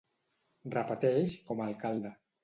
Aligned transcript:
Repeteix 0.75 1.35
com 1.49 1.61
a 1.61 1.67
alcalde. 1.73 2.13